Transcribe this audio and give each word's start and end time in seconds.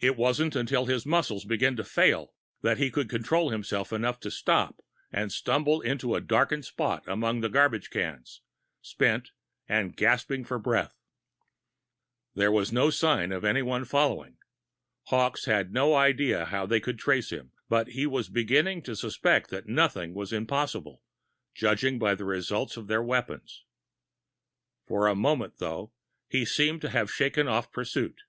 It 0.00 0.16
wasn't 0.16 0.56
until 0.56 0.86
his 0.86 1.06
muscles 1.06 1.44
began 1.44 1.76
to 1.76 1.84
fail 1.84 2.34
that 2.62 2.78
he 2.78 2.90
could 2.90 3.08
control 3.08 3.50
himself 3.50 3.92
enough 3.92 4.18
to 4.18 4.30
stop 4.32 4.80
and 5.12 5.30
stumble 5.30 5.80
into 5.80 6.16
a 6.16 6.20
darkened 6.20 6.64
spot 6.64 7.04
among 7.06 7.38
the 7.40 7.48
garbage 7.48 7.90
cans, 7.90 8.40
spent 8.82 9.30
and 9.68 9.96
gasping 9.96 10.44
for 10.44 10.58
breath. 10.58 10.98
There 12.34 12.50
was 12.50 12.72
no 12.72 12.90
sign 12.90 13.30
of 13.30 13.44
anyone 13.44 13.84
following. 13.84 14.38
Hawkes 15.04 15.44
had 15.44 15.72
no 15.72 15.94
idea 15.94 16.42
of 16.42 16.48
how 16.48 16.66
they 16.66 16.80
could 16.80 16.98
trace 16.98 17.30
him 17.30 17.52
but 17.68 17.90
he 17.90 18.06
was 18.08 18.28
beginning 18.28 18.82
to 18.82 18.96
suspect 18.96 19.50
that 19.50 19.68
nothing 19.68 20.14
was 20.14 20.32
impossible, 20.32 21.00
judging 21.54 21.96
by 22.00 22.16
the 22.16 22.24
results 22.24 22.76
of 22.76 22.88
their 22.88 23.04
weapons. 23.04 23.62
For 24.88 25.08
the 25.08 25.14
moment, 25.14 25.58
though, 25.58 25.92
he 26.28 26.44
seemed 26.44 26.80
to 26.80 26.90
have 26.90 27.08
shaken 27.08 27.46
off 27.46 27.70
pursuit. 27.70 28.22